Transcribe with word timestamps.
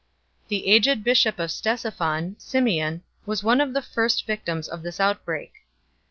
The 0.47 0.65
aged 0.65 1.03
bishop 1.03 1.37
of 1.37 1.51
Ctesiphon, 1.51 2.35
Symeon, 2.41 3.01
was 3.27 3.43
one 3.43 3.61
of 3.61 3.75
the 3.75 3.83
first 3.83 4.25
victims 4.25 4.67
of 4.67 4.81
this 4.81 4.99
outbreak. 4.99 5.53